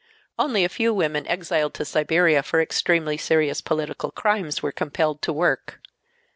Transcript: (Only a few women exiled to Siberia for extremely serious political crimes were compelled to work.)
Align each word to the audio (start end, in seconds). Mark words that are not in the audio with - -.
(Only 0.39 0.65
a 0.65 0.69
few 0.69 0.95
women 0.95 1.27
exiled 1.27 1.75
to 1.75 1.85
Siberia 1.85 2.41
for 2.41 2.59
extremely 2.59 3.17
serious 3.17 3.61
political 3.61 4.09
crimes 4.09 4.63
were 4.63 4.71
compelled 4.71 5.21
to 5.21 5.31
work.) 5.31 5.79